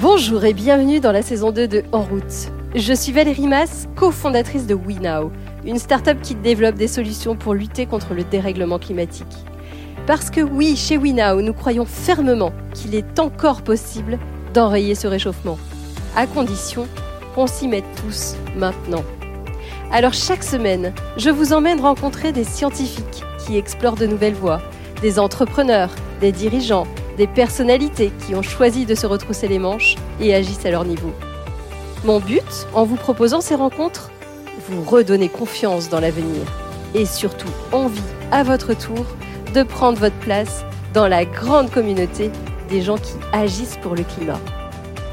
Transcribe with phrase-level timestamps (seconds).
[0.00, 2.52] Bonjour et bienvenue dans la saison 2 de En route.
[2.76, 5.32] Je suis Valérie Mass, cofondatrice de WeNow,
[5.66, 9.26] une start-up qui développe des solutions pour lutter contre le dérèglement climatique.
[10.06, 14.20] Parce que oui, chez WeNow, nous croyons fermement qu'il est encore possible
[14.54, 15.58] d'enrayer ce réchauffement,
[16.14, 16.86] à condition
[17.34, 19.02] qu'on s'y mette tous maintenant.
[19.90, 24.62] Alors chaque semaine, je vous emmène rencontrer des scientifiques qui explorent de nouvelles voies,
[25.02, 25.90] des entrepreneurs,
[26.20, 26.86] des dirigeants,
[27.18, 31.12] des personnalités qui ont choisi de se retrousser les manches et agissent à leur niveau.
[32.04, 34.10] Mon but, en vous proposant ces rencontres,
[34.68, 36.40] vous redonner confiance dans l'avenir
[36.94, 39.04] et surtout envie, à votre tour,
[39.52, 42.30] de prendre votre place dans la grande communauté
[42.70, 44.40] des gens qui agissent pour le climat.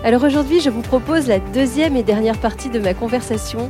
[0.03, 3.69] Alors aujourd'hui, je vous propose la deuxième et dernière partie de ma conversation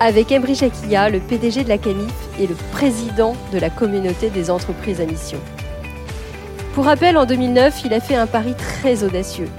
[0.00, 4.50] avec Embry Jacquilla, le PDG de la CAMIF et le président de la communauté des
[4.50, 5.38] entreprises à mission.
[6.80, 9.50] Pour rappel, en 2009, il a fait un pari très audacieux,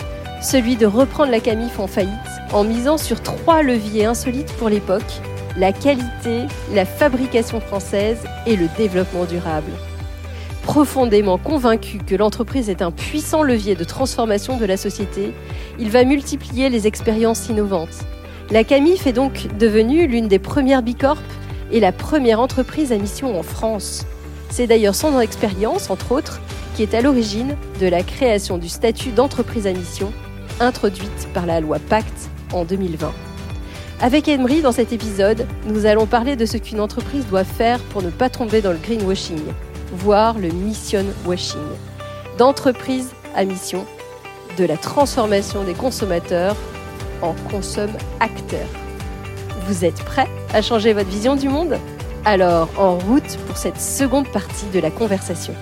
[0.41, 2.09] celui de reprendre la Camif en faillite
[2.51, 5.21] en misant sur trois leviers insolites pour l'époque,
[5.55, 9.69] la qualité, la fabrication française et le développement durable.
[10.63, 15.31] Profondément convaincu que l'entreprise est un puissant levier de transformation de la société,
[15.77, 17.99] il va multiplier les expériences innovantes.
[18.49, 21.21] La Camif est donc devenue l'une des premières bicorp
[21.71, 24.07] et la première entreprise à mission en France.
[24.49, 26.41] C'est d'ailleurs son expérience, entre autres,
[26.81, 30.11] qui est à l'origine de la création du statut d'entreprise à mission,
[30.59, 33.13] introduite par la loi Pacte en 2020.
[33.99, 38.01] Avec Emery, dans cet épisode, nous allons parler de ce qu'une entreprise doit faire pour
[38.01, 39.43] ne pas tomber dans le greenwashing,
[39.93, 41.59] voire le mission washing.
[42.39, 43.85] D'entreprise à mission,
[44.57, 46.55] de la transformation des consommateurs
[47.21, 48.69] en consomme acteurs.
[49.67, 51.77] Vous êtes prêts à changer votre vision du monde?
[52.25, 55.53] Alors, en route pour cette seconde partie de la conversation.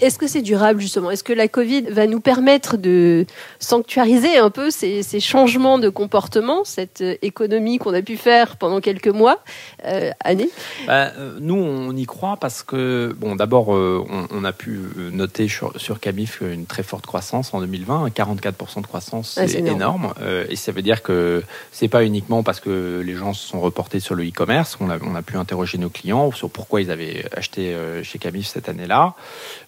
[0.00, 1.10] Est-ce que c'est durable justement?
[1.10, 3.26] Est-ce que la Covid va nous permettre de
[3.58, 8.80] sanctuariser un peu ces, changements de comportement, cette euh, économie qu'on a pu faire pendant
[8.80, 9.42] quelques mois,
[9.84, 10.50] euh, années?
[10.86, 14.80] Bah, euh, Nous, on y croit parce que, bon, d'abord, on, a pu
[15.12, 20.14] noter sur, sur Camif une très forte croissance en 2020, 44% de croissance, c'est énorme.
[20.48, 21.42] et ça veut dire que
[21.72, 24.76] c'est pas uniquement parce que les gens se sont reportés sur le e-commerce.
[24.80, 28.46] On a, on a pu interroger nos clients sur pourquoi ils avaient acheté chez Camif
[28.46, 29.14] cette année-là.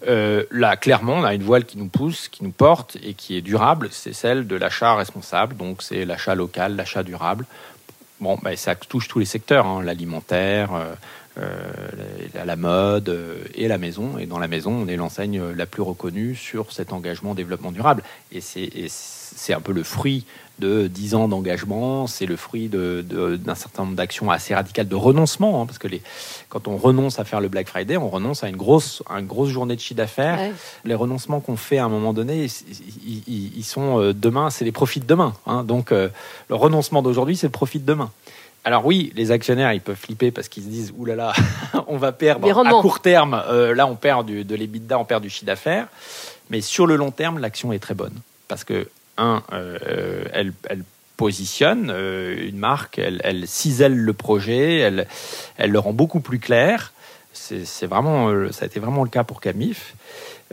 [0.06, 0.19] Euh,
[0.50, 3.41] là, clairement, on a une voile qui nous pousse, qui nous porte et qui est
[3.41, 3.88] durable.
[3.91, 5.56] C'est celle de l'achat responsable.
[5.56, 7.47] Donc, c'est l'achat local, l'achat durable.
[8.20, 10.94] Bon, ben, ça touche tous les secteurs, hein, l'alimentaire, euh,
[11.38, 11.72] euh,
[12.44, 13.16] la mode
[13.54, 14.19] et la maison.
[14.19, 18.02] Et dans la maison, on est l'enseigne la plus reconnue sur cet engagement développement durable.
[18.32, 18.88] Et c'est
[19.50, 20.24] un peu le fruit
[20.60, 25.62] de 10 ans d'engagement, c'est le fruit d'un certain nombre d'actions assez radicales de renoncement,
[25.62, 26.02] hein, parce que les,
[26.48, 29.48] quand on renonce à faire le Black Friday, on renonce à une grosse, une grosse
[29.48, 30.38] journée de chiffre d'affaires.
[30.84, 32.46] Les renoncements qu'on fait à un moment donné,
[33.26, 35.34] ils, sont euh, demain, c'est les profits de demain.
[35.46, 35.64] Hein.
[35.64, 36.08] donc euh,
[36.48, 38.10] le renoncement d'aujourd'hui, c'est le profit de demain.
[38.64, 41.42] Alors oui, les actionnaires, ils peuvent flipper parce qu'ils se disent, oulala, là
[41.72, 43.42] là, on va perdre à court terme.
[43.48, 45.86] Euh, là, on perd du, de l'EBITDA, on perd du chiffre d'affaires.
[46.50, 48.12] Mais sur le long terme, l'action est très bonne.
[48.48, 48.88] Parce que
[49.53, 50.53] euh, elle,
[51.16, 55.06] positionne euh, une marque, elle, cisèle le projet, elle,
[55.58, 56.92] le rend beaucoup plus clair.
[57.32, 59.94] C'est vraiment, euh, ça a été vraiment le cas pour Camif.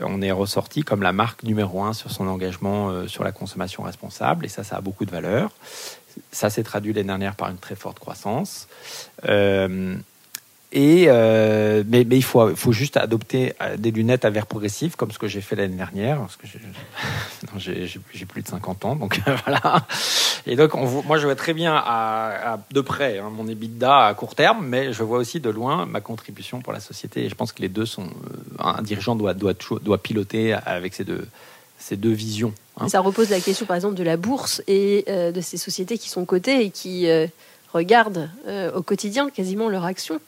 [0.01, 4.45] On est ressorti comme la marque numéro un sur son engagement sur la consommation responsable,
[4.45, 5.51] et ça, ça a beaucoup de valeur.
[6.31, 8.67] Ça s'est traduit l'année dernière par une très forte croissance.
[10.77, 15.27] Euh, mais, il faut, juste adopter euh, des lunettes à verre progressif, comme ce que
[15.27, 19.85] j'ai fait l'année dernière, parce que j'ai plus de 50 ans, donc voilà.
[20.45, 21.83] Et donc, on, moi, je vois très bien
[22.71, 26.01] de près hein, mon EBITDA à court terme, mais je vois aussi de loin ma
[26.01, 27.25] contribution pour la société.
[27.25, 28.05] Et je pense que les deux sont.
[28.05, 28.07] Euh,
[28.59, 31.27] un dirigeant doit piloter avec ces deux,
[31.77, 32.53] ces deux visions.
[32.79, 32.89] Hein.
[32.89, 36.25] Ça repose la question, par exemple, de la bourse et de ces sociétés qui sont
[36.25, 37.07] cotées et qui
[37.73, 38.29] regardent
[38.75, 40.19] au quotidien quasiment leur action.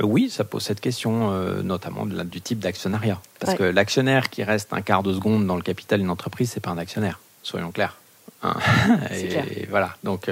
[0.00, 3.20] Euh, oui, ça pose cette question, euh, notamment du type d'actionnariat.
[3.40, 6.60] Parce que l'actionnaire qui reste un quart de seconde dans le capital d'une entreprise, c'est
[6.60, 7.96] pas un actionnaire, soyons clairs.
[8.42, 8.56] Hein.
[9.12, 9.96] et, voilà.
[10.04, 10.30] Donc,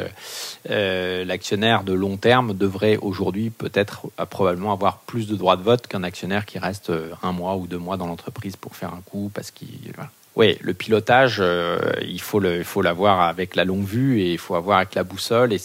[0.70, 5.87] euh, l'actionnaire de long terme devrait aujourd'hui peut-être probablement avoir plus de droits de vote
[5.87, 6.93] qu'un actionnaire qui reste
[7.23, 9.93] un mois ou deux mois dans l'entreprise pour faire un coup parce qu'il
[10.37, 14.32] oui, le pilotage, euh, il faut le, il faut l'avoir avec la longue vue et
[14.32, 15.53] il faut avoir avec la boussole.
[15.53, 15.61] Et,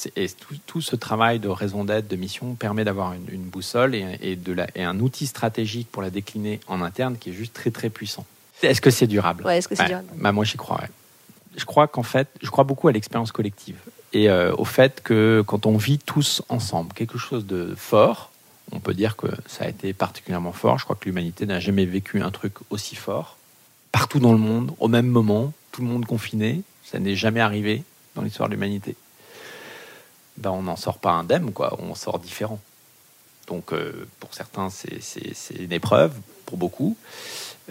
[0.66, 4.68] tout, ce travail de raison d'être, de mission, permet d'avoir une, boussole et, de la,
[4.76, 8.26] et un outil stratégique pour la décliner en interne qui est juste très très puissant.
[8.64, 9.46] Est-ce que c'est durable?
[9.46, 10.08] Ouais, est-ce que c'est durable?
[10.16, 10.82] Bah, Moi, j'y crois.
[11.56, 13.78] Je crois qu'en fait, je crois beaucoup à l'expérience collective
[14.16, 18.32] et euh, au fait que quand on vit tous ensemble quelque chose de fort,
[18.72, 20.80] on peut dire que ça a été particulièrement fort.
[20.80, 23.35] Je crois que l'humanité n'a jamais vécu un truc aussi fort
[23.96, 26.64] partout dans le monde, au même moment, tout le monde confiné.
[26.84, 27.82] Ça n'est jamais arrivé
[28.14, 28.98] dans l'histoire de l'humanité.
[30.36, 31.78] Ben, on n'en sort pas indemne, quoi.
[31.82, 32.60] On sort différent.
[33.48, 36.12] Donc, euh, pour certains, c'est une épreuve,
[36.46, 36.98] pour beaucoup.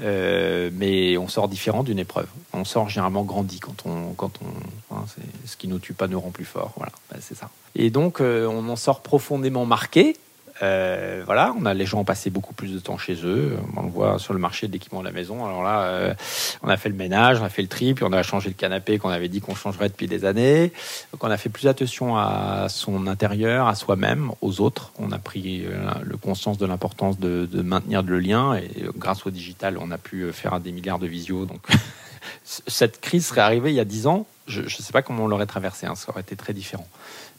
[0.01, 2.29] Euh, mais on sort différent d'une épreuve.
[2.55, 5.05] On sort généralement grandi quand on, quand on, hein,
[5.45, 6.73] ce qui nous tue pas nous rend plus fort.
[6.79, 7.51] Voilà, ben, c'est ça.
[7.75, 10.17] Et donc, euh, on en sort profondément marqué
[10.63, 13.57] euh, voilà, on a les gens ont passé beaucoup plus de temps chez eux.
[13.77, 15.45] On le voit sur le marché de l'équipement de la maison.
[15.45, 16.15] Alors là, euh,
[16.63, 18.55] on a fait le ménage, on a fait le tri, puis on a changé le
[18.55, 20.73] canapé qu'on avait dit qu'on changerait depuis des années.
[21.13, 24.93] Donc on a fait plus attention à son intérieur, à soi-même, aux autres.
[24.99, 29.31] On a pris euh, le conscience de l'importance de, maintenir le lien et grâce au
[29.31, 31.47] digital, on a pu faire des milliards de visios.
[31.47, 31.67] Donc
[32.45, 34.27] cette crise serait arrivée il y a dix ans.
[34.47, 35.87] Je ne sais pas comment on l'aurait traversé.
[35.87, 35.95] Hein.
[35.95, 36.87] ça aurait été très différent.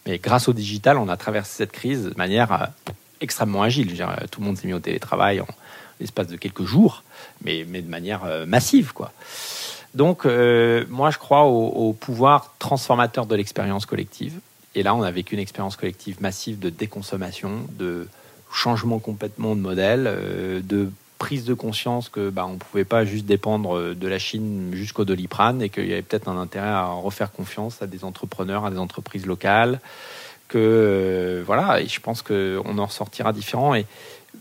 [0.06, 2.72] Mais grâce au digital, on a traversé cette crise de manière
[3.22, 3.88] extrêmement agile.
[4.32, 5.48] tout le monde s'est mis au télétravail en
[6.00, 7.04] l'espace de quelques jours,
[7.44, 8.92] mais, de manière euh, massive.
[9.94, 14.40] Donc, euh, moi, je crois au, pouvoir transformateur de l'expérience collective.
[14.76, 18.08] Et là, on a vécu une expérience collective massive de déconsommation, de
[18.52, 23.06] changement complètement de modèle, euh, de prise de conscience que bah, on ne pouvait pas
[23.06, 26.88] juste dépendre de la Chine jusqu'au doliprane et qu'il y avait peut-être un intérêt à
[26.88, 29.80] refaire confiance à des entrepreneurs, à des entreprises locales,
[30.48, 33.86] que euh, voilà, et je pense qu'on en sortira différent et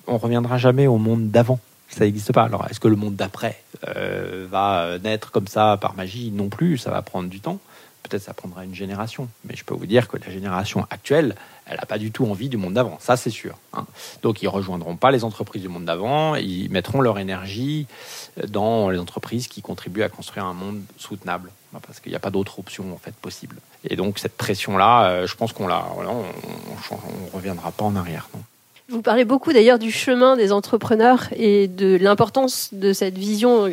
[0.07, 1.59] on reviendra jamais au monde d'avant.
[1.89, 2.43] Ça n'existe pas.
[2.43, 6.33] Alors, est-ce que le monde d'après euh, va naître comme ça par magie?
[6.33, 6.79] Non plus.
[6.79, 7.61] Ça va prendre du temps.
[8.03, 9.29] Peut-être ça prendra une génération.
[9.45, 11.37] Mais je peux vous dire que la génération actuelle,
[11.67, 12.99] elle n'a pas du tout envie du monde d'avant.
[13.01, 13.57] Ça, c'est sûr.
[13.73, 13.87] Hein.
[14.23, 16.35] Donc, ils rejoindront pas les entreprises du monde d'avant.
[16.35, 17.87] Ils mettront leur énergie
[18.49, 21.51] dans les entreprises qui contribuent à construire un monde soutenable.
[21.87, 23.57] Parce qu'il n'y a pas d'autre option en fait possible.
[23.89, 28.29] Et donc cette pression-là, euh, je pense qu'on la, on, reviendra pas en arrière.
[28.91, 33.71] Vous parlez beaucoup d'ailleurs du chemin des entrepreneurs et de l'importance de cette vision,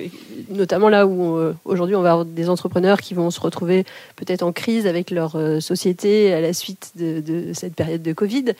[0.49, 4.41] notamment là où euh, aujourd'hui on va avoir des entrepreneurs qui vont se retrouver peut-être
[4.41, 8.53] en crise avec leur euh, société à la suite de, cette période de Covid,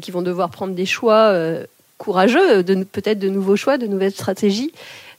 [0.00, 1.32] qui vont devoir prendre des choix
[1.98, 4.72] courageux, peut-être de nouveaux choix, de nouvelles stratégies.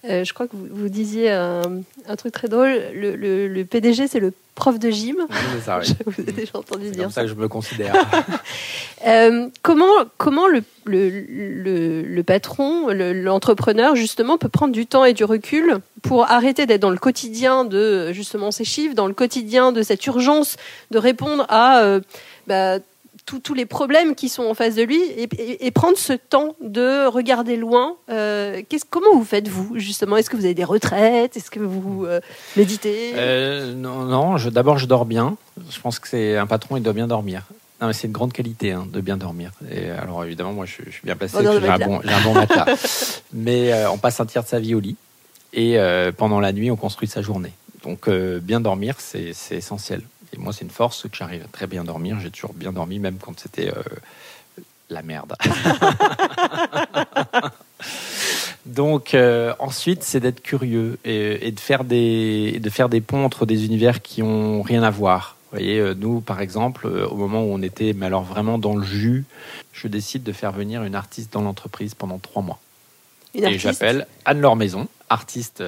[0.05, 1.81] Euh, je crois que vous, disiez un,
[2.17, 2.69] truc très drôle.
[2.93, 5.17] Le, PDG, c'est le prof de gym.
[5.53, 5.87] C'est ça, oui.
[5.87, 7.21] je vous ai déjà entendu dire comme ça.
[7.23, 7.93] que je me considère.
[9.05, 9.85] Euh, comment
[10.17, 16.65] comment le, le patron, l'entrepreneur, justement, peut prendre du temps et du recul pour arrêter
[16.65, 20.57] d'être dans le quotidien de justement ces chiffres, dans le quotidien de cette urgence
[20.89, 22.01] de répondre à euh,
[22.47, 22.79] bah,
[23.27, 27.57] tous les problèmes qui sont en face de lui et, prendre ce temps de regarder
[27.57, 27.97] loin.
[28.09, 30.17] Euh, comment vous faites vous justement?
[30.17, 31.35] Est-ce que vous avez des retraites?
[31.35, 32.21] Est-ce que vous euh,
[32.55, 33.11] méditez?
[33.15, 35.35] Euh, Non, non d'abord je dors bien.
[35.69, 37.43] Je pense que c'est un patron, il doit bien dormir.
[37.91, 39.51] c'est une grande qualité hein, de bien dormir.
[39.71, 42.65] Et alors évidemment, moi je, suis bien placé, j'ai un, bon, un bon matelas.
[43.33, 44.95] Mais on passe un tiers de sa vie au lit
[45.53, 45.77] et
[46.17, 47.51] pendant la nuit, on construit sa journée.
[47.83, 50.01] Donc bien dormir, c'est essentiel.
[50.33, 52.19] Et moi, c'est une force que j'arrive à très bien dormir.
[52.19, 53.81] J'ai toujours bien dormi, même quand c'était euh,
[54.89, 55.35] la merde.
[58.65, 63.45] Donc euh, ensuite, c'est d'être curieux et, de faire des de faire des ponts entre
[63.45, 65.37] des univers qui ont rien à voir.
[65.45, 68.75] Vous voyez, euh, nous, par exemple, au moment où on était, mais alors vraiment dans
[68.75, 69.23] le jus,
[69.71, 72.59] je décide de faire venir une artiste dans l'entreprise pendant trois mois.
[73.33, 75.63] et j'appelle Anne-Laure Maison, artiste,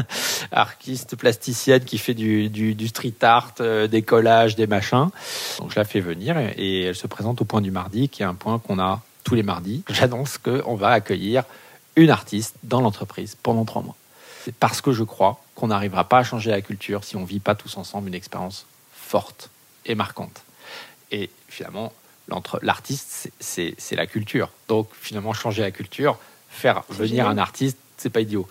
[0.52, 5.10] artiste plasticienne qui fait du, du, street art, euh, des collages, des machins.
[5.58, 8.26] Donc je la fais venir et, elle se présente au point du mardi, qui est
[8.26, 9.82] un point qu'on a tous les mardis.
[9.88, 11.44] J'annonce qu'on va accueillir
[11.96, 13.96] une artiste dans l'entreprise pendant trois mois.
[14.44, 17.40] C'est parce que je crois qu'on n'arrivera pas à changer la culture si on vit
[17.40, 19.50] pas tous ensemble une expérience forte
[19.84, 20.42] et marquante.
[21.10, 21.92] Et finalement,
[22.62, 24.50] l'artiste, c'est la culture.
[24.68, 26.18] Donc finalement, changer la culture,
[26.48, 28.48] faire venir un artiste, c'est pas idiot.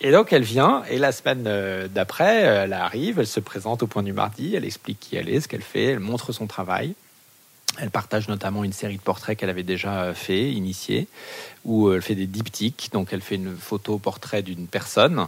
[0.00, 3.82] Et donc elle vient, et la semaine euh, d'après, euh, elle arrive, elle se présente
[3.82, 6.46] au point du mardi, elle explique qui elle est, ce qu'elle fait, elle montre son
[6.46, 6.94] travail.
[7.78, 11.08] Elle partage notamment une série de portraits qu'elle avait déjà euh, fait, initié,
[11.64, 12.90] où elle fait des diptyques.
[12.92, 15.26] Donc elle fait une photo portrait d'une personne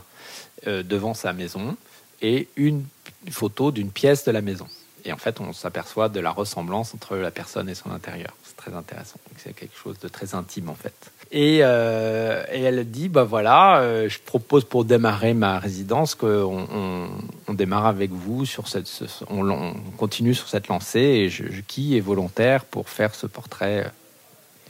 [0.66, 1.76] devant sa maison
[2.22, 2.84] et une
[3.30, 4.66] photo d'une pièce de la maison.
[5.06, 8.34] Et en fait, on s'aperçoit de la ressemblance entre la personne et son intérieur.
[8.42, 9.18] C'est très intéressant.
[9.36, 10.94] C'est quelque chose de très intime en fait.
[11.30, 17.08] Et, euh, elle dit bah voilà, euh, je propose pour démarrer ma résidence qu'on
[17.48, 18.88] on, démarre avec vous sur cette,
[19.28, 23.90] on, continue sur cette lancée et je, qui est volontaire pour faire ce portrait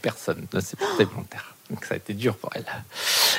[0.01, 0.45] Personne.
[0.59, 1.54] C'est volontaire.
[1.69, 2.65] Donc ça a été dur pour elle.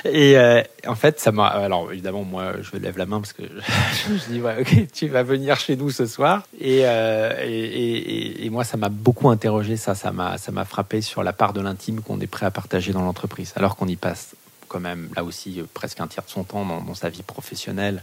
[0.05, 1.47] Et euh, en fait, ça m'a.
[1.47, 5.23] Alors évidemment, moi, je lève la main parce que je, dis, ouais, ok, tu vas
[5.23, 6.43] venir chez nous ce soir.
[6.61, 9.77] Euh, et, et, et, moi, ça m'a beaucoup interrogé.
[9.77, 12.51] Ça, ça m'a, ça m'a frappé sur la part de l'intime qu'on est prêt à
[12.51, 14.35] partager dans l'entreprise, alors qu'on y passe
[14.69, 18.03] quand même là aussi presque un tiers de son temps dans, sa vie professionnelle.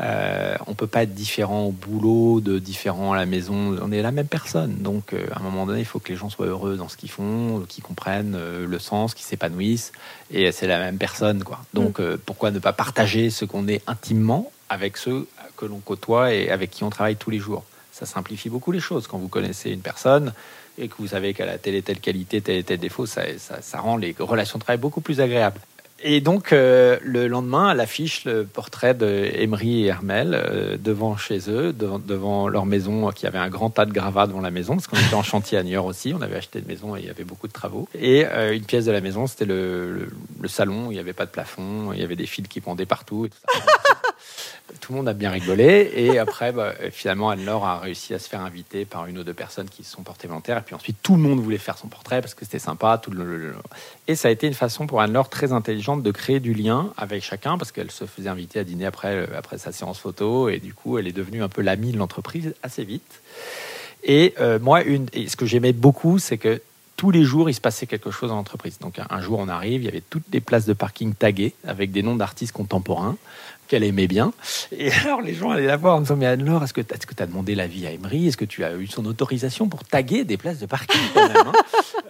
[0.00, 3.76] Euh, on peut pas être différent au boulot, de différent à la maison.
[3.80, 4.76] On est la même personne.
[4.76, 6.96] Donc, euh, à un moment donné, il faut que les gens soient heureux dans ce
[6.96, 9.92] qu'ils font, qu'ils comprennent euh, le sens, qu'ils s'épanouissent.
[10.30, 11.60] Et c'est la même personne, quoi.
[11.74, 12.18] Donc, mm.
[12.24, 16.70] pourquoi ne pas partager ce qu'on est intimement avec ceux que l'on côtoie et avec
[16.70, 17.64] qui on travaille tous les jours?
[17.92, 19.06] Ça simplifie beaucoup les choses.
[19.06, 20.32] Quand vous connaissez une personne
[20.78, 23.24] et que vous savez qu'elle a telle et telle qualité, tel et tel défaut, ça,
[23.38, 25.60] ça rend les relations de travail beaucoup plus agréables.
[26.04, 31.48] Et donc, euh, le lendemain, elle affiche le portrait d'Emery et Hermel euh, devant chez
[31.48, 34.88] eux, devant, leur maison, qui avait un grand tas de gravats devant la maison, parce
[34.88, 36.12] qu'on était en chantier à New York aussi.
[36.16, 37.88] On avait acheté une maison et il y avait beaucoup de travaux.
[37.94, 40.08] Et euh, une pièce de la maison, c'était le,
[40.40, 42.86] le, salon, il n'y avait pas de plafond, il y avait des fils qui pendaient
[42.86, 43.28] partout.
[44.80, 45.90] tout le monde a bien rigolé.
[45.94, 49.34] Et après, bah, finalement, Anne-Laure a réussi à se faire inviter par une ou deux
[49.34, 50.58] personnes qui se sont portées volontaires.
[50.58, 52.98] Et puis ensuite, tout le monde voulait faire son portrait parce que c'était sympa.
[53.02, 53.54] Tout le...
[54.08, 57.22] Et ça a été une façon pour Anne-Laure très intelligente de créer du lien avec
[57.22, 60.48] chacun parce qu'elle se faisait inviter à dîner après, euh, après sa séance photo.
[60.48, 63.20] Et du coup, elle est devenue un peu l'amie de l'entreprise assez vite.
[64.04, 66.60] Et euh, moi, une, et ce que j'aimais beaucoup, c'est que
[66.96, 68.78] tous les jours, il se passait quelque chose dans l'entreprise.
[68.78, 71.90] Donc un, jour, on arrive, il y avait toutes les places de parking taguées avec
[71.90, 73.16] des noms d'artistes contemporains
[73.72, 74.34] qu'elle aimait bien.
[74.76, 77.26] Et alors les gens allaient la voir en disant Mais Anne-Laure, est-ce que tu as,
[77.26, 78.28] demandé l'avis à Emery?
[78.28, 81.52] Est-ce que tu as eu son autorisation pour taguer des places de parking hein?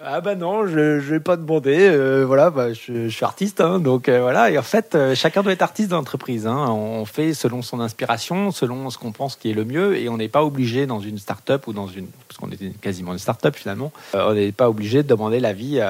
[0.05, 1.77] Ah bah non, je n'ai pas demandé.
[1.79, 4.51] Euh, voilà, bah, je, suis artiste, hein, donc euh, voilà.
[4.51, 6.49] Et en fait, euh, chacun doit être artiste dans l'entreprise.
[6.49, 6.67] Hein.
[6.71, 10.17] On fait selon son inspiration, selon ce qu'on pense qui est le mieux, et on
[10.17, 13.55] n'est pas obligé dans une start-up ou dans une, parce qu'on était quasiment une start-up
[13.55, 15.81] finalement, on n'est pas obligé de demander l'avis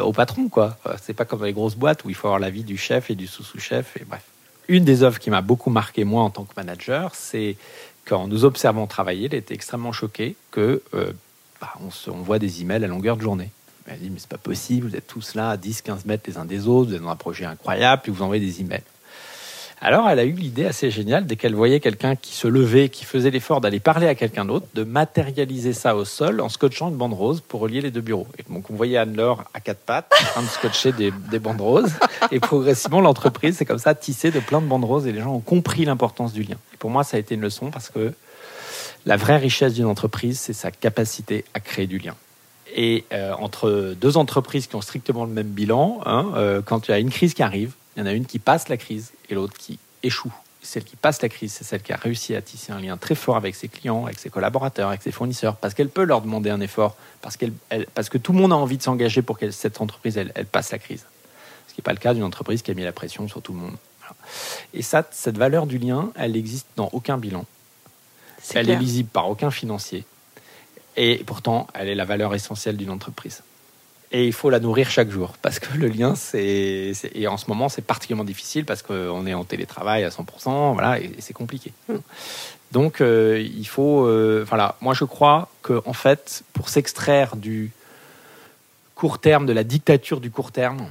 [0.00, 0.76] au patron, quoi.
[1.02, 3.16] C'est pas comme dans les grosses boîtes où il faut avoir l'avis du chef et
[3.16, 4.22] du sous-sous-chef, et bref
[4.68, 7.56] une des œuvres qui m'a beaucoup marqué, moi, en tant que manager, c'est
[8.04, 11.12] qu'en nous observant travailler, elle était extrêmement choquée que euh,
[11.60, 13.50] bah, on, se, on, voit des emails à longueur de journée.
[13.86, 16.36] Elle dit, mais c'est pas possible, vous êtes tous là à 10, 15 mètres les
[16.36, 18.82] uns des autres, vous êtes dans un projet incroyable, puis vous envoyez des emails.
[19.80, 23.04] Alors, elle a eu l'idée assez géniale, dès qu'elle voyait quelqu'un qui se levait, qui
[23.04, 26.96] faisait l'effort d'aller parler à quelqu'un d'autre, de matérialiser ça au sol en scotchant une
[26.96, 28.26] bande rose pour relier les deux bureaux.
[28.38, 31.92] Et donc, on voyait Anne-Laure à quatre pattes, en train de scotcher des, bandes roses.
[32.32, 35.34] Et progressivement, l'entreprise, c'est comme ça, tissé de plein de bandes roses et les gens
[35.34, 36.56] ont compris l'importance du lien.
[36.74, 38.12] Et pour moi, ça a été une leçon parce que
[39.06, 42.16] la vraie richesse d'une entreprise, c'est sa capacité à créer du lien.
[42.74, 46.90] Et euh, entre deux entreprises qui ont strictement le même bilan, hein, euh, quand il
[46.90, 49.10] y a une crise qui arrive, il y en a une qui passe la crise
[49.28, 50.32] et l'autre qui échoue.
[50.62, 53.16] Celle qui passe la crise, c'est celle qui a réussi à tisser un lien très
[53.16, 56.50] fort avec ses clients, avec ses collaborateurs, avec ses fournisseurs, parce qu'elle peut leur demander
[56.50, 57.52] un effort, parce, qu'elle,
[57.94, 60.70] parce que tout le monde a envie de s'engager pour que cette entreprise, elle, passe
[60.70, 61.06] la crise.
[61.66, 63.52] Ce qui n'est pas le cas d'une entreprise qui a mis la pression sur tout
[63.52, 63.76] le monde.
[64.74, 67.46] Et ça, cette valeur du lien, elle n'existe dans aucun bilan.
[68.54, 70.04] elle est lisible par aucun financier.
[70.96, 73.42] Et pourtant, elle est la valeur essentielle d'une entreprise
[74.10, 75.34] et il faut la nourrir chaque jour.
[75.42, 79.34] Parce que le lien c'est et en ce moment c'est particulièrement difficile parce qu'on est
[79.34, 81.72] en télétravail à 100% voilà et, c'est compliqué.
[81.88, 81.98] Hmm.
[82.72, 87.70] donc euh, il faut euh, voilà moi je crois que en fait pour s'extraire du
[88.94, 90.88] court terme de la dictature du court terme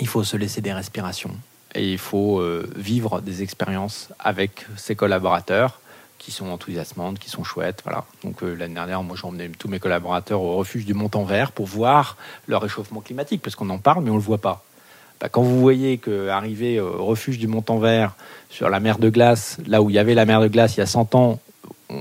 [0.00, 1.34] il faut se laisser des respirations.
[1.74, 5.80] Et il faut euh, vivre des expériences avec ses collaborateurs
[6.18, 7.80] qui sont enthousiasmantes, qui sont chouettes.
[7.84, 8.04] Voilà.
[8.24, 11.66] Donc euh, l'année dernière, moi j'ai emmené tous mes collaborateurs au refuge du Mont-en-Vert pour
[11.66, 14.64] voir le réchauffement climatique, parce qu'on en parle, mais on ne le voit pas.
[15.20, 18.14] Bah, quand vous voyez qu'arriver au refuge du Mont-en-Vert
[18.50, 20.80] sur la mer de glace, là où il y avait la mer de glace il
[20.80, 21.40] y a 100 ans,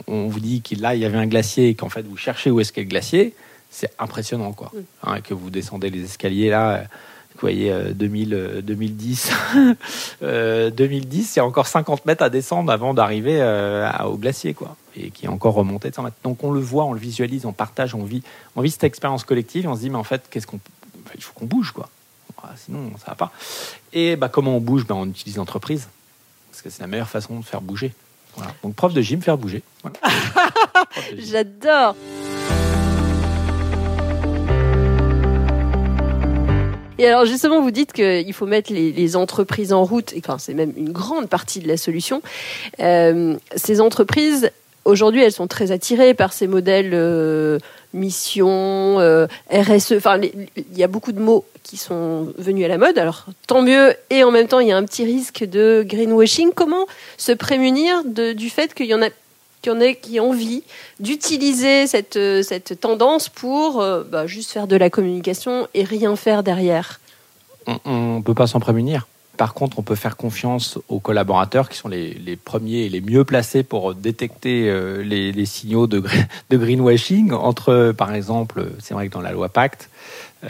[0.08, 2.52] on, vous dit qu'il là il y avait un glacier et qu'en fait vous cherchez
[2.52, 3.34] où est-ce qu'est le glacier,
[3.70, 4.72] c'est impressionnant quoi.
[5.04, 6.84] Hein, que vous descendez les escaliers là
[7.38, 9.32] vous voyez, 2000, 2010,
[10.22, 14.76] 2010, il y a encore 50 mètres à descendre avant d'arriver euh, au glacier, quoi,
[14.96, 16.16] et qui est encore remonté de 100 mètres.
[16.24, 18.24] Donc on le voit, on le visualise, on partage, on vit,
[18.56, 20.60] on vit cette expérience collective, et on se dit, mais en fait, qu'est-ce qu'on,
[21.14, 21.90] il faut qu'on bouge, quoi.
[22.42, 23.32] Ah, sinon, ça va pas.
[23.94, 24.86] Et bah, comment on bouge?
[24.88, 25.90] Ben, On utilise l'entreprise,
[26.50, 27.94] parce que c'est la meilleure façon de faire bouger.
[28.36, 28.52] Voilà.
[28.64, 29.62] Donc prof de gym, faire bouger.
[31.18, 31.96] J'adore.
[37.00, 40.54] Et alors justement, vous dites qu'il faut mettre les, entreprises en route, et enfin c'est
[40.54, 42.22] même une grande partie de la solution.
[42.80, 44.52] Euh, ces entreprises,
[44.86, 47.60] aujourd'hui, elles sont très attirées par ces modèles euh,
[47.94, 49.94] mission, euh, RSE.
[49.94, 52.98] Enfin, il y a beaucoup de mots qui sont venus à la mode.
[52.98, 53.94] Alors tant mieux.
[54.10, 56.52] Et en même temps, il y a un petit risque de greenwashing.
[56.54, 56.86] Comment
[57.18, 59.10] se prémunir du fait qu'il y en a
[59.62, 60.64] qui en ait qui envie
[61.00, 66.16] d'utiliser cette, euh, cette tendance pour euh, bah, juste faire de la communication et rien
[66.16, 67.00] faire derrière
[67.86, 69.08] On ne peut pas s'en prémunir.
[69.38, 73.24] Par contre, on peut faire confiance aux collaborateurs qui sont les, premiers et les mieux
[73.24, 76.04] placés pour détecter euh, les, signaux de,
[76.50, 79.90] de, greenwashing entre, par exemple, c'est vrai que dans la loi Pacte,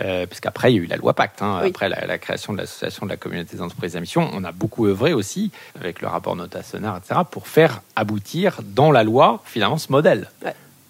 [0.02, 3.06] euh, puisqu'après, il y a eu la loi Pacte, hein, après la, création de l'association
[3.06, 4.30] de la communauté des entreprises à mission.
[4.34, 8.92] On a beaucoup œuvré aussi, avec le rapport Nota Sonar, etc., pour faire aboutir dans
[8.92, 10.30] la loi, finalement, ce modèle.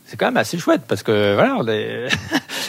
[0.05, 1.57] C'est quand même assez chouette, parce que voilà,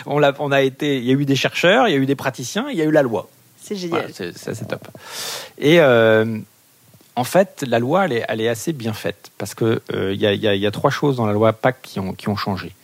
[0.06, 2.06] on, a, on a été, il y a eu des chercheurs, il y a eu
[2.06, 3.28] des praticiens, il y a eu la loi.
[3.68, 4.10] C'est génial.
[4.14, 4.88] ça, c'est top.
[5.58, 6.38] Et euh,
[7.16, 10.26] en fait, la loi, elle est, elle est, assez bien faite, parce qu'il euh, y,
[10.26, 12.74] a, y, a, trois choses dans la loi Pacte qui ont, qui ont changé.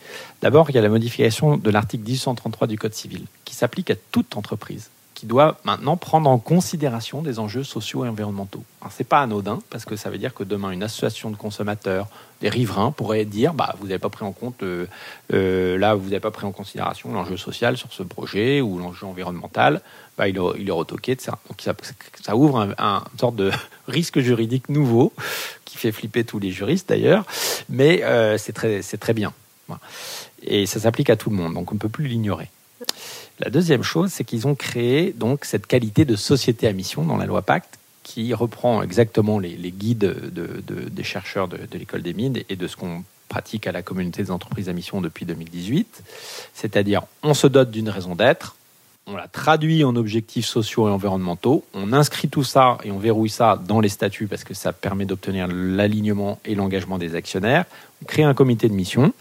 [0.43, 3.95] D'abord, il y a la modification de l'article 1833 du Code civil, qui s'applique à
[4.11, 4.91] toute entreprise,
[5.25, 8.63] qui doit maintenant prendre en considération des enjeux sociaux et environnementaux.
[8.83, 12.05] Ce n'est pas anodin, parce que ça veut dire que demain, une association de consommateurs,
[12.41, 14.85] des riverains, pourrait dire bah, vous n'avez pas pris en compte, euh,
[15.33, 19.07] euh, là, vous n'avez pas pris en considération l'enjeu social sur ce projet ou l'enjeu
[19.07, 19.81] environnemental,
[20.15, 21.31] bah, il, est, il retoqué, etc.
[21.49, 21.59] Donc
[22.21, 23.49] ça, ouvre un, un, une sorte de
[23.87, 25.11] risque juridique nouveau,
[25.65, 27.25] qui fait flipper tous les juristes d'ailleurs,
[27.67, 29.33] mais euh, c'est très bien.
[30.43, 32.51] Et ça s'applique à tout le monde, donc on ne peut plus l'ignorer.
[33.39, 37.17] La deuxième chose, c'est qu'ils ont créé donc cette qualité de société à mission dans
[37.17, 42.55] la loi Pacte qui reprend exactement les, guides des chercheurs de, l'école des mines et
[42.55, 46.03] de ce qu'on pratique à la communauté des entreprises à mission depuis 2018.
[46.53, 48.55] C'est-à-dire, on se dote d'une raison d'être,
[49.07, 53.29] on la traduit en objectifs sociaux et environnementaux, on inscrit tout ça et on verrouille
[53.29, 57.65] ça dans les statuts parce que ça permet d'obtenir l'alignement et l'engagement des actionnaires,
[58.03, 59.13] on crée un comité de mission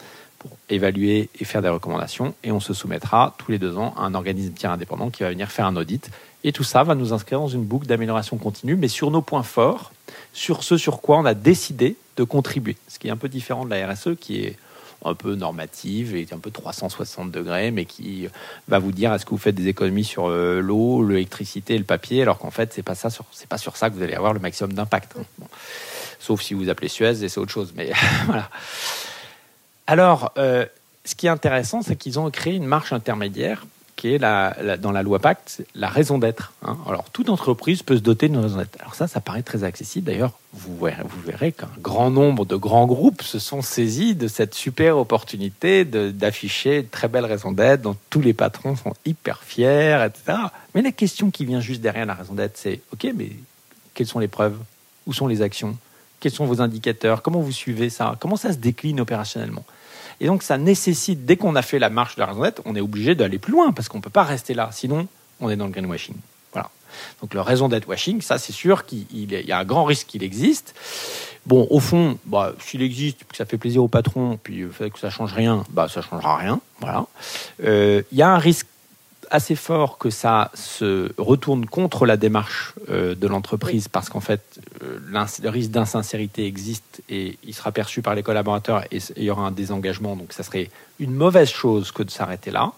[0.68, 2.34] évaluer et faire des recommandations.
[2.42, 5.30] Et on se soumettra tous les deux ans à un organisme tiers indépendant qui va
[5.30, 6.10] venir faire un audit.
[6.44, 9.42] Et tout ça va nous inscrire dans une boucle d'amélioration continue, mais sur nos points
[9.42, 9.92] forts,
[10.32, 12.76] sur ce sur quoi on a décidé de contribuer.
[12.88, 14.56] Ce qui est un peu différent de la RSE, qui est
[15.04, 18.28] un peu normative et un peu 360 degrés, mais qui
[18.68, 22.22] va vous dire est-ce que vous faites des économies sur euh, l'eau, l'électricité, le papier,
[22.22, 24.40] alors qu'en fait c'est pas ça c'est pas sur ça que vous allez avoir le
[24.40, 25.14] maximum d'impact.
[26.18, 27.92] Sauf si vous appelez Suez et c'est autre chose, mais
[28.26, 28.48] voilà.
[29.86, 30.66] Alors, euh,
[31.04, 34.90] ce qui est intéressant, c'est qu'ils ont créé une marche intermédiaire qui est la, dans
[34.90, 36.52] la loi Pacte, la raison d'être.
[36.62, 36.76] Hein.
[36.88, 38.76] Alors, toute entreprise peut se doter d'une raison d'être.
[38.80, 40.06] Alors ça, ça paraît très accessible.
[40.06, 40.76] D'ailleurs, vous
[41.24, 46.78] verrez, qu'un grand nombre de grands groupes se sont saisis de cette super opportunité d'afficher
[46.78, 50.38] une très belle raison d'être, dont tous les patrons sont hyper fiers, etc.
[50.74, 53.30] Mais la question qui vient juste derrière la raison d'être, c'est, OK, mais
[53.94, 54.58] quelles sont les preuves?
[55.06, 55.76] Où sont les actions?
[56.18, 57.22] Quels sont vos indicateurs?
[57.22, 58.16] Comment vous suivez ça?
[58.18, 59.64] Comment ça se décline opérationnellement?
[60.20, 62.76] Et donc, ça nécessite, dès qu'on a fait la marche de la raison d'être, on
[62.76, 64.70] est obligé d'aller plus loin parce qu'on ne peut pas rester là.
[64.72, 65.08] Sinon,
[65.40, 66.16] on est dans le greenwashing.
[66.52, 66.70] Voilà.
[67.20, 70.22] Donc, le raison d'être washing, ça, c'est sûr qu'il y a un grand risque qu'il
[70.22, 70.74] existe.
[71.46, 75.10] Bon, au fond, bah, s'il existe, que ça fait plaisir au patron, puis que ça
[75.10, 76.60] change rien, bah, ça changera rien.
[76.80, 77.06] Voilà.
[77.62, 78.66] Euh, il y a un risque
[79.30, 84.60] assez fort que ça se retourne contre la démarche euh, de l'entreprise parce qu'en fait,
[84.82, 84.98] euh,
[85.42, 89.46] le risque d'insincérité existe et il sera perçu par les collaborateurs et il y aura
[89.46, 90.16] un désengagement.
[90.16, 92.72] Donc, ça serait une mauvaise chose que de s'arrêter là.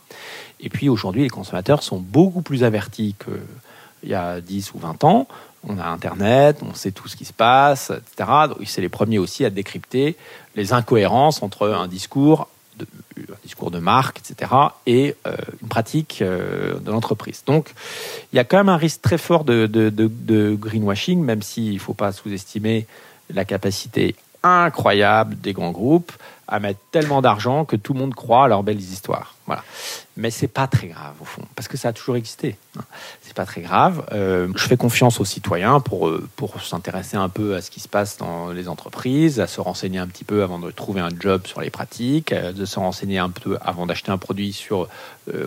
[0.61, 5.05] Et puis, aujourd'hui, les consommateurs sont beaucoup plus avertis qu'il y a 10 ou 20
[5.05, 5.29] ans.
[5.69, 8.31] On a Internet, on sait tout ce qui se passe, etc.
[8.65, 10.17] C'est les premiers aussi à décrypter
[10.55, 12.49] les incohérences entre un discours
[12.83, 14.53] un discours de marque, etc.,
[14.87, 17.43] et euh, une pratique euh, de l'entreprise.
[17.47, 17.73] Donc,
[18.33, 21.79] il y a quand même un risque très fort de, de greenwashing, même s'il ne
[21.79, 22.87] faut pas sous-estimer
[23.33, 26.13] la capacité incroyable des grands groupes
[26.49, 29.35] à mettre tellement d'argent que tout le monde croit à leurs belles histoires.
[29.47, 29.63] Voilà.
[30.17, 32.57] Mais c'est pas très grave au fond, parce que ça a toujours existé.
[32.79, 32.83] Hein.
[33.23, 34.05] C'est pas très grave.
[34.13, 37.81] Euh, je fais confiance aux citoyens pour euh, pour s'intéresser un peu à ce qui
[37.81, 41.11] se passe dans les entreprises, à se renseigner un petit peu avant de trouver un
[41.19, 44.89] job sur les pratiques, euh, de se renseigner un peu avant d'acheter un produit sur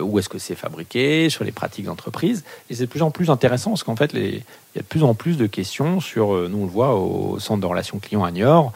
[0.02, 2.44] où est-ce que c'est fabriqué, sur les pratiques d'entreprise.
[2.68, 5.04] Et c'est de plus en plus intéressant parce qu'en fait, il y a de plus
[5.04, 8.30] en plus de questions sur, nous on le voit au centre de relations clients à
[8.30, 8.74] Niort,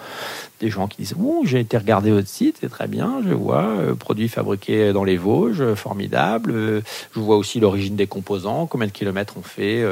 [0.65, 3.67] des gens qui disent oh, j'ai été regarder votre site, c'est très bien, je vois
[3.67, 6.53] euh, produits fabriqués dans les Vosges, euh, formidable.
[6.53, 6.81] Euh,
[7.15, 9.85] je vois aussi l'origine des composants, combien de kilomètres on fait,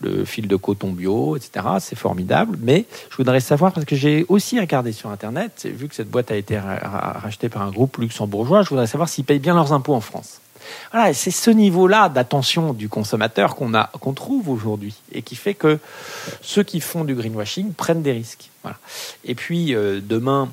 [0.00, 1.66] le fil de coton bio, etc.
[1.80, 2.58] C'est formidable.
[2.60, 6.30] Mais je voudrais savoir parce que j'ai aussi regardé sur internet, vu que cette boîte
[6.30, 9.94] a été rachetée par un groupe luxembourgeois, je voudrais savoir s'ils payent bien leurs impôts
[9.94, 10.40] en France.
[11.12, 15.78] C'est ce niveau-là d'attention du consommateur qu'on a, qu'on trouve aujourd'hui et qui fait que
[16.42, 18.50] ceux qui font du greenwashing prennent des risques.
[19.24, 20.48] Et puis euh, demain,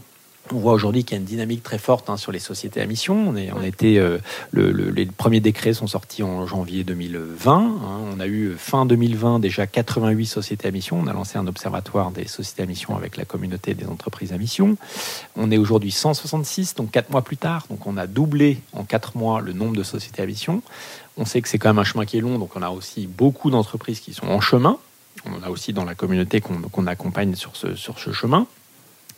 [0.52, 2.86] on voit aujourd'hui qu'il y a une dynamique très forte hein, sur les sociétés à
[2.86, 3.30] mission.
[3.30, 4.20] On, est, on était, euh,
[4.52, 7.54] le, les premiers décrets sont sortis en janvier 2020.
[7.54, 8.00] Hein.
[8.14, 11.00] On a eu fin 2020 déjà 88 sociétés à mission.
[11.00, 14.38] On a lancé un observatoire des sociétés à mission avec la communauté des entreprises à
[14.38, 14.78] mission.
[15.36, 17.66] On est aujourd'hui 166, donc 4 mois plus tard.
[17.70, 20.62] Donc on a doublé en 4 mois le nombre de sociétés à mission.
[21.18, 23.08] On sait que c'est quand même un chemin qui est long, donc on a aussi
[23.08, 24.78] beaucoup d'entreprises qui sont en chemin.
[25.26, 28.48] on a aussi dans la communauté qu'on accompagne sur ce, sur ce chemin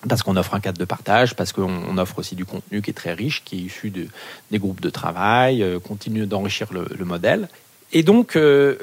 [0.07, 2.93] parce qu'on offre un cadre de partage, parce qu'on offre aussi du contenu qui est
[2.93, 4.07] très riche, qui est issu de,
[4.51, 7.47] des groupes de travail, euh, continue d'enrichir le, modèle.
[7.93, 8.75] Et donc, euh,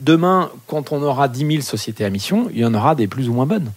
[0.00, 3.28] demain, quand on aura 10 000 sociétés à mission, il y en aura des plus
[3.28, 3.72] ou moins bonnes.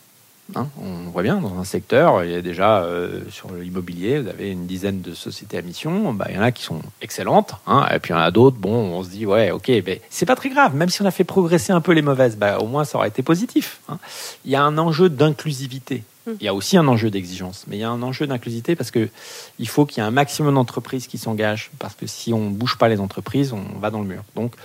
[0.56, 4.28] Hein, on voit bien, dans un secteur, il y a déjà euh, sur l'immobilier, vous
[4.28, 6.14] avez une dizaine de sociétés à mission.
[6.14, 8.30] Bah, il y en a qui sont excellentes, hein, et puis il y en a
[8.30, 8.58] d'autres.
[8.58, 10.76] Bon, on se dit ouais, ok, mais c'est pas très grave.
[10.76, 13.08] Même si on a fait progresser un peu les mauvaises, bah, au moins ça aurait
[13.08, 13.80] été positif.
[13.88, 13.98] Hein.
[14.44, 16.04] Il y a un enjeu d'inclusivité.
[16.26, 16.32] Mmh.
[16.40, 18.92] Il y a aussi un enjeu d'exigence, mais il y a un enjeu d'inclusivité parce
[18.92, 19.10] que
[19.60, 22.78] il faut qu'il y ait un maximum d'entreprises qui s'engagent, parce que si on bouge
[22.78, 24.24] pas les entreprises, on va dans le mur.
[24.36, 24.56] Donc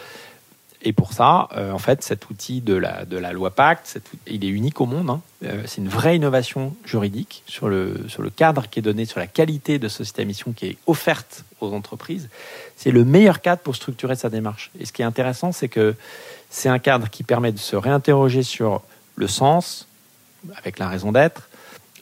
[0.82, 4.44] et pour ça, euh, en fait, cet outil de la, de la loi Pacte, il
[4.44, 5.10] est unique au monde.
[5.10, 5.20] Hein.
[5.44, 9.18] Euh, c'est une vraie innovation juridique sur le, sur le cadre qui est donné, sur
[9.18, 12.28] la qualité de société à mission qui est offerte aux entreprises.
[12.76, 14.70] C'est le meilleur cadre pour structurer sa démarche.
[14.78, 15.96] Et ce qui est intéressant, c'est que
[16.48, 18.82] c'est un cadre qui permet de se réinterroger sur
[19.16, 19.88] le sens,
[20.54, 21.47] avec la raison d'être,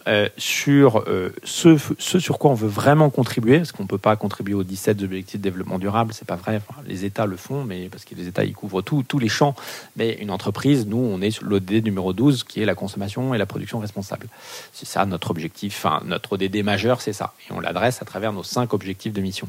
[0.08, 4.14] euh, sur euh, ce, sur quoi on veut vraiment contribuer, parce qu'on ne peut pas
[4.16, 6.60] contribuer aux 17 objectifs de développement durable, c'est pas vrai.
[6.86, 9.54] les États le font, mais parce que les États ils couvrent tous les champs.
[9.96, 13.38] Mais une entreprise, nous, on est sur l'ODD numéro 12, qui est la consommation et
[13.38, 14.28] la production responsable.
[14.72, 18.32] C'est ça notre objectif, enfin notre ODD majeur, c'est ça, et on l'adresse à travers
[18.32, 19.48] nos cinq objectifs de mission.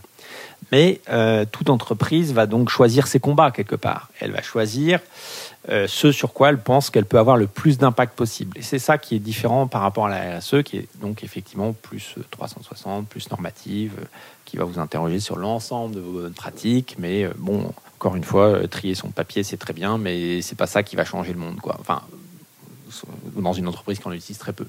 [0.71, 4.09] Mais euh, toute entreprise va donc choisir ses combats quelque part.
[4.19, 4.99] Elle va choisir
[5.67, 8.57] ce sur quoi elle pense qu'elle peut avoir le plus d'impact possible.
[8.57, 11.73] Et c'est ça qui est différent par rapport à la RSE, qui est donc effectivement
[11.73, 14.05] plus 360, euh, plus normative, euh,
[14.45, 16.95] qui va vous interroger sur l'ensemble de vos bonnes pratiques.
[16.99, 20.83] Mais bon, encore une fois, trier son papier, c'est très bien, mais c'est pas ça
[20.83, 21.75] qui va changer le monde, quoi.
[21.79, 22.01] Enfin,
[23.35, 24.65] dans une entreprise qu'on utilise très peu.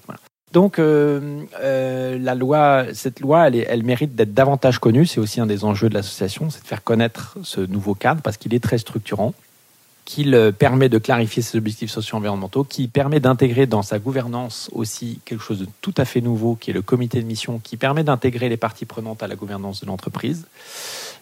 [0.53, 5.07] Donc la loi, cette loi, elle, elle mérite d'être davantage connue.
[5.07, 8.37] C'est aussi un des enjeux de l'association, c'est de faire connaître ce nouveau cadre parce
[8.37, 9.33] qu'il est très structurant
[10.09, 15.21] qu'il euh, permet de clarifier ses objectifs socio-environnementaux, qui permet d'intégrer dans sa gouvernance aussi
[15.27, 18.05] quelque chose de tout à fait nouveau, qui est le comité de mission, qui permet
[18.05, 20.47] d'intégrer les parties prenantes à la gouvernance de l'entreprise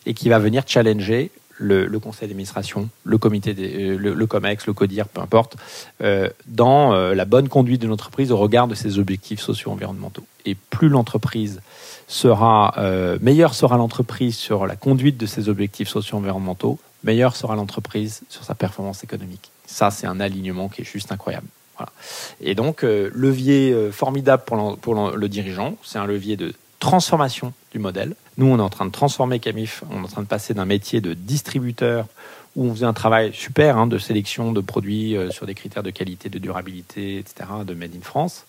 [0.07, 5.57] et qui va venir challenger le, conseil d'administration, euh, le, COMEX, le CODIR, peu importe,
[6.01, 10.25] euh, dans la bonne conduite de l'entreprise au regard de ses objectifs socio-environnementaux.
[10.44, 11.61] Et plus l'entreprise
[12.07, 12.77] sera,
[13.20, 18.54] meilleure sera l'entreprise sur la conduite de ses objectifs socio-environnementaux, meilleure sera l'entreprise sur sa
[18.54, 19.50] performance économique.
[19.66, 21.46] Ça, c'est un alignement qui est juste incroyable.
[22.40, 27.78] Et donc, euh, levier euh, formidable pour, le dirigeant, c'est un levier de transformation du
[27.78, 28.14] modèle.
[28.38, 30.64] Nous, on est en train de transformer Camif, on est en train de passer d'un
[30.64, 32.06] métier de distributeur
[32.54, 35.82] où on faisait un travail super hein, de sélection de produits euh, sur des critères
[35.82, 38.46] de qualité, de durabilité, etc., de Made in France,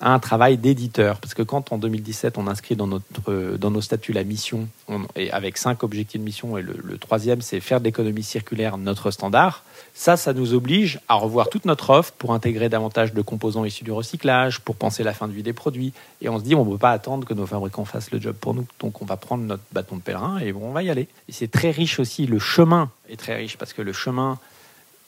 [0.00, 1.18] un travail d'éditeur.
[1.18, 4.68] Parce que quand en 2017 on inscrit dans, notre, dans nos statuts la mission,
[5.16, 9.10] et avec cinq objectifs de mission, et le, troisième c'est faire de l'économie circulaire notre
[9.10, 13.64] standard, ça, ça nous oblige à revoir toute notre offre pour intégrer davantage de composants
[13.64, 15.92] issus du recyclage, pour penser la fin de vie des produits.
[16.22, 18.36] Et on se dit, on ne peut pas attendre que nos fabricants fassent le job
[18.40, 18.66] pour nous.
[18.78, 21.08] Donc on va prendre notre bâton de pèlerin et on va y aller.
[21.28, 24.38] Et c'est très riche aussi, le chemin est très riche parce que le chemin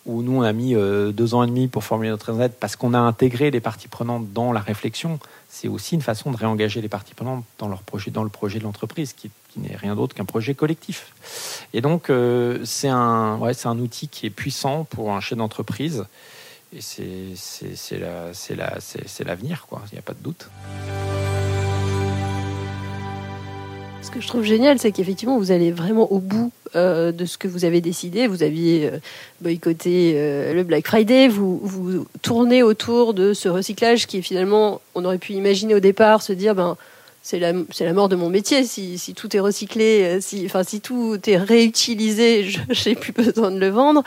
[0.04, 2.76] où nous on a mis euh, deux ans et demi pour formuler notre raison parce
[2.76, 5.18] qu'on a intégré les parties prenantes dans la réflexion.
[5.48, 8.58] C'est aussi une façon de réengager les parties prenantes dans leur projet, dans le projet
[8.58, 11.12] de l'entreprise, qui, n'est rien d'autre qu'un projet collectif.
[11.74, 16.06] Et donc euh, c'est un, ouais, un outil qui est puissant pour un chef d'entreprise.
[16.74, 18.78] Et c'est, la, la,
[19.26, 19.82] l'avenir, quoi.
[19.90, 20.48] Il n'y a pas de doute.
[24.00, 27.36] Ce que je trouve génial, c'est qu'effectivement, vous allez vraiment au bout euh, de ce
[27.36, 28.26] que vous avez décidé.
[28.26, 28.98] Vous aviez euh,
[29.40, 34.80] boycotté euh, le Black Friday, vous, vous tournez autour de ce recyclage qui est finalement,
[34.94, 36.76] on aurait pu imaginer au départ, se dire, ben,
[37.22, 38.64] c'est la, mort de mon métier.
[38.64, 40.48] Si, tout est recyclé, si
[40.80, 44.02] tout est réutilisé, je n'ai plus besoin de le vendre.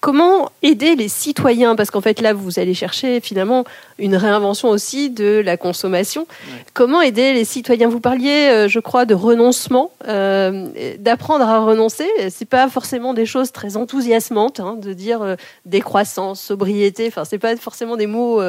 [0.00, 1.74] Comment aider les citoyens?
[1.74, 3.64] Parce qu'en fait, là, vous allez chercher finalement
[3.98, 6.26] une réinvention aussi de la consommation.
[6.74, 7.88] Comment aider les citoyens?
[7.88, 12.06] Vous parliez, euh, je crois, de renoncement, euh, d'apprendre à renoncer.
[12.30, 17.06] C'est pas forcément des choses très enthousiasmantes, hein, de dire euh, décroissance, sobriété.
[17.08, 18.40] Enfin, c'est pas forcément des mots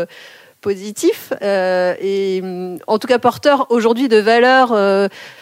[0.62, 2.42] positifs et
[2.88, 4.76] en tout cas porteurs aujourd'hui de valeurs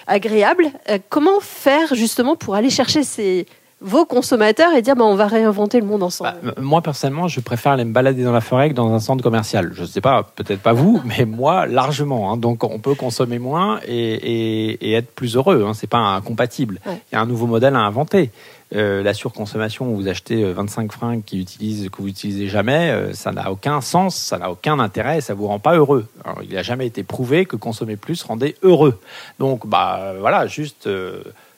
[0.07, 0.71] agréables.
[1.09, 3.47] comment faire justement pour aller chercher ces
[3.85, 7.39] vos consommateurs et dire bah, on va réinventer le monde ensemble bah, Moi, personnellement, je
[7.39, 9.71] préfère aller me balader dans la forêt que dans un centre commercial.
[9.73, 12.31] Je ne sais pas, peut-être pas vous, mais moi, largement.
[12.31, 12.37] Hein.
[12.37, 15.65] Donc, on peut consommer moins et, être plus heureux.
[15.67, 15.73] Hein.
[15.73, 16.79] Ce n'est pas incompatible.
[16.85, 18.31] Il y a un nouveau modèle à inventer.
[18.73, 22.89] Euh, la surconsommation où vous achetez 25 euh, fringues qui utilisent, que vous n'utilisez jamais,
[22.89, 26.07] euh, ça n'a aucun sens, ça n'a aucun intérêt, ça vous rend pas heureux.
[26.41, 28.99] il n'a jamais été prouvé que consommer plus rendait heureux.
[29.37, 30.89] Donc, bah voilà, juste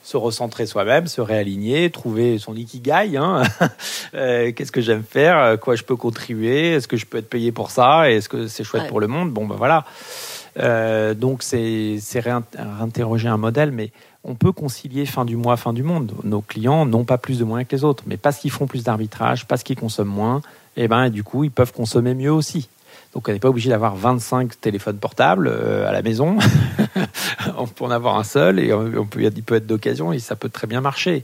[0.08, 3.18] se recentrer soi-même, se réaligner, trouver son ikigai.
[3.18, 3.44] Hein
[4.16, 7.52] euh, Qu'est-ce que j'aime faire Quoi je peux contribuer Est-ce que je peux être payé
[7.52, 9.32] pour ça Est-ce que c'est chouette pour le monde?
[9.32, 9.84] Bon, ben voilà.
[10.60, 13.92] Euh, donc c'est réinterroger un modèle, mais
[14.24, 16.14] on peut concilier fin du mois, fin du monde.
[16.24, 18.86] Nos clients n'ont pas plus de moyens que les autres, mais parce qu'ils font plus
[18.86, 20.42] d'arbitrage, parce qu'ils consomment moins,
[20.78, 22.70] et eh ben du coup ils peuvent consommer mieux aussi.
[23.14, 26.38] Donc on n'est pas obligé d'avoir 25 téléphones portables euh, à la maison.
[27.58, 30.36] on peut en avoir un seul et on peut, il peut être d'occasion et ça
[30.36, 31.24] peut très bien marcher.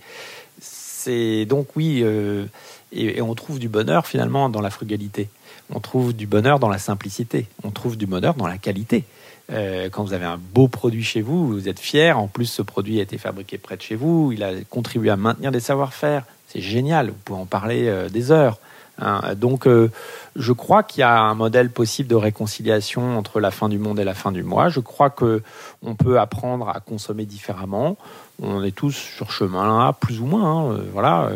[0.60, 2.46] C'est donc oui, euh,
[2.91, 5.30] et, on trouve du bonheur finalement dans la frugalité.
[5.74, 7.48] On trouve du bonheur dans la simplicité.
[7.63, 9.04] On trouve du bonheur dans la qualité.
[9.52, 12.17] Euh, quand vous avez un beau produit chez vous, vous êtes fier.
[12.17, 14.32] En plus, ce produit a été fabriqué près de chez vous.
[14.32, 16.24] Il a contribué à maintenir des savoir-faire.
[16.48, 17.10] C'est génial.
[17.10, 18.60] Vous pouvez en parler des heures.
[19.00, 19.36] Hein.
[19.36, 19.90] Donc, euh,
[20.36, 24.00] je crois qu'il y a un modèle possible de réconciliation entre la fin du monde
[24.00, 24.70] et la fin du mois.
[24.70, 25.42] Je crois que
[25.84, 27.98] on peut apprendre à consommer différemment.
[28.42, 30.44] On est tous sur chemin là, plus ou moins.
[30.44, 31.30] Hein, euh, voilà.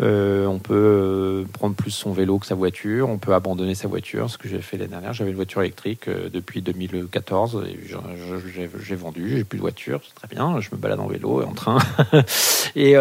[0.00, 3.08] Euh, on peut prendre plus son vélo que sa voiture.
[3.08, 4.30] On peut abandonner sa voiture.
[4.30, 7.64] Ce que j'ai fait l'année dernière, j'avais une voiture électrique depuis 2014.
[8.82, 9.36] J'ai vendu.
[9.36, 10.00] J'ai plus de voiture.
[10.06, 10.58] C'est très bien.
[10.60, 11.78] Je me balade en vélo et en train.
[12.74, 12.96] et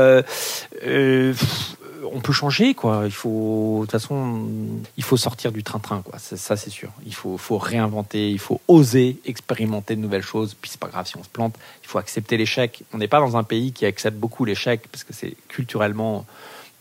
[2.13, 3.03] on peut changer, quoi.
[3.05, 4.47] Il faut, de toute façon,
[4.97, 6.17] il faut sortir du train-train, quoi.
[6.19, 6.89] Ça, c'est sûr.
[7.05, 10.55] Il faut, faut réinventer, il faut oser expérimenter de nouvelles choses.
[10.59, 11.55] Puis c'est pas grave si on se plante.
[11.83, 12.83] Il faut accepter l'échec.
[12.93, 16.25] On n'est pas dans un pays qui accepte beaucoup l'échec parce que c'est culturellement.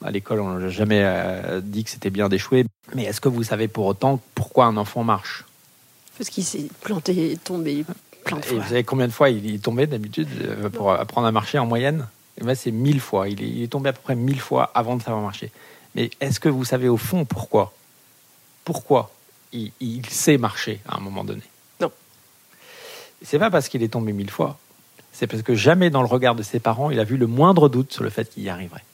[0.03, 2.65] À l'école, on n'a jamais euh, dit que c'était bien d'échouer.
[2.95, 5.45] Mais est-ce que vous savez pour autant pourquoi un enfant marche?
[6.17, 7.85] Parce qu'il s'est planté, tombé
[8.25, 8.57] plein de fois.
[8.57, 11.59] Et vous savez combien de fois il est tombé d'habitude euh, pour apprendre à marcher
[11.59, 12.07] en moyenne?
[12.39, 13.29] Eh ben, c'est mille fois.
[13.29, 15.51] Il est, tombé à peu près mille fois avant de savoir marcher.
[15.95, 17.73] Mais est-ce que vous savez au fond pourquoi?
[18.65, 19.11] Pourquoi
[19.53, 21.43] il, sait marcher à un moment donné?
[21.81, 21.91] Non.
[23.23, 24.59] C'est pas parce qu'il est tombé mille fois.
[25.13, 27.69] C'est parce que jamais dans le regard de ses parents, il a vu le moindre
[27.69, 28.85] doute sur le fait qu'il y arriverait.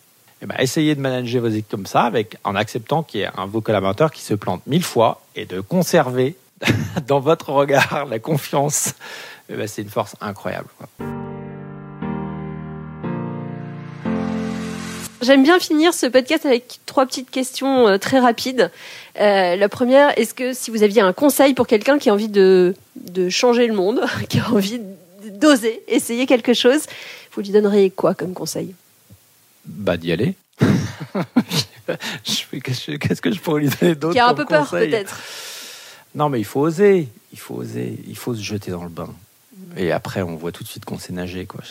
[0.42, 3.31] Eh ben, essayez de manager vos équipes comme ça, avec, en acceptant qu'il y ait
[3.37, 6.37] un vos collaborateurs qui se plante mille fois et de conserver
[7.07, 8.94] dans votre regard la confiance.
[9.49, 10.68] Eh ben, c'est une force incroyable.
[15.27, 18.71] J'aime bien finir ce podcast avec trois petites questions euh, très rapides.
[19.19, 22.29] Euh, la première, est-ce que si vous aviez un conseil pour quelqu'un qui a envie
[22.29, 24.81] de, de changer le monde, qui a envie
[25.33, 26.83] d'oser, essayer quelque chose,
[27.33, 28.73] vous lui donneriez quoi comme conseil?
[29.65, 30.37] Bah d'y aller.
[32.23, 35.19] Qu'est-ce que je pourrais lui donner d'autre Qui a un peu peur peut-être.
[36.15, 39.12] Non mais il faut oser, il faut oser, il faut se jeter dans le bain.
[39.77, 41.62] Et après on voit tout de suite qu'on sait nager quoi.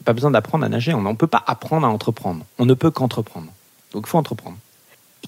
[0.00, 0.94] Cher, pas besoin d'apprendre à nager.
[0.94, 2.44] On ne peut pas apprendre à entreprendre.
[2.58, 3.48] On ne peut qu'entreprendre.
[3.92, 4.56] Donc il faut entreprendre.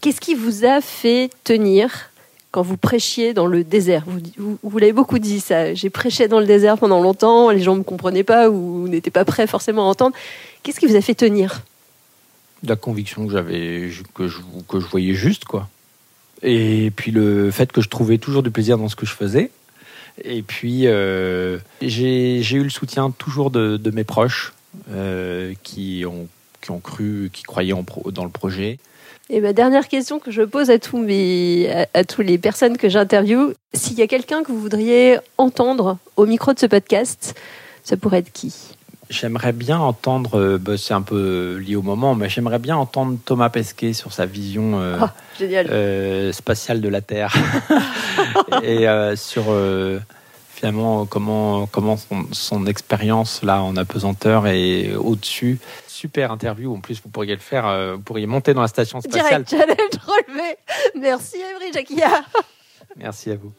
[0.00, 2.10] Qu'est-ce qui vous a fait tenir
[2.50, 4.04] quand vous prêchiez dans le désert?
[4.06, 5.74] Vous, vous, l'avez beaucoup dit ça.
[5.74, 7.50] J'ai prêché dans le désert pendant longtemps.
[7.50, 10.16] Les gens ne me comprenaient pas ou n'étaient pas prêts forcément à entendre.
[10.62, 11.62] Qu'est-ce qui vous a fait tenir?
[12.64, 15.68] La conviction que j'avais, que je, que je voyais juste, quoi.
[16.42, 19.50] Et puis le fait que je trouvais toujours du plaisir dans ce que je faisais.
[20.24, 24.52] Et puis, euh, j'ai eu le soutien toujours de, de mes proches.
[24.90, 26.28] Euh, qui, ont,
[26.62, 28.78] qui ont cru, qui croyaient en dans le projet.
[29.28, 32.88] Et ma dernière question que je pose à tous mes, à, toutes les personnes que
[32.88, 37.38] j'interviewe, s'il y a quelqu'un que vous voudriez entendre au micro de ce podcast,
[37.84, 38.54] ça pourrait être qui?
[39.10, 43.18] J'aimerais bien entendre, euh, bah, c'est un peu lié au moment, mais j'aimerais bien entendre
[43.26, 47.34] Thomas Pesquet sur sa vision euh, oh, spatiale de la Terre.
[48.62, 49.44] Et sur
[50.62, 51.96] finalement comment, comment
[52.30, 55.58] son, expérience là en apesanteur est au-dessus.
[55.88, 56.72] Super interview.
[56.72, 59.42] En plus, vous pourriez le faire, euh, vous pourriez monter dans la station spatiale.
[59.42, 60.56] Direct challenge relevé.
[61.00, 62.22] Merci Emery Jacquia.
[62.96, 63.52] Merci à vous.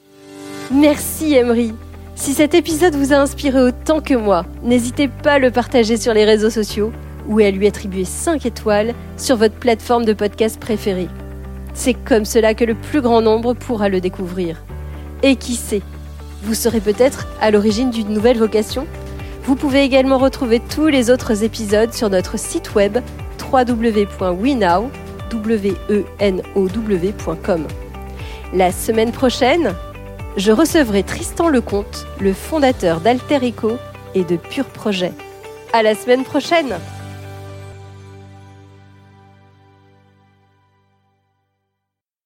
[0.72, 1.74] Merci Emery.
[2.16, 6.14] Si cet épisode vous a inspiré autant que moi, n'hésitez pas à le partager sur
[6.14, 6.94] les réseaux sociaux
[7.28, 11.10] ou à lui attribuer 5 étoiles sur votre plateforme de podcast préférée.
[11.74, 14.64] C'est comme cela que le plus grand nombre pourra le découvrir.
[15.22, 15.82] Et qui sait,
[16.44, 18.86] vous serez peut-être à l'origine d'une nouvelle vocation
[19.44, 22.98] Vous pouvez également retrouver tous les autres épisodes sur notre site web
[23.52, 24.08] www.wenow.com.
[28.54, 29.74] La semaine prochaine,
[30.38, 33.78] je recevrai Tristan Lecomte, le fondateur d'Alterico
[34.16, 35.12] et de Pure Projet.
[35.72, 36.76] À la semaine prochaine!